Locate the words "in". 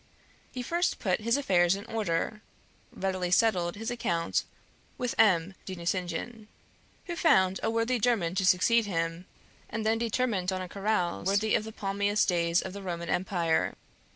1.75-1.85